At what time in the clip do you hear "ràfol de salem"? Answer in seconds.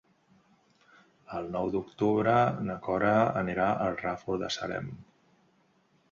3.99-4.89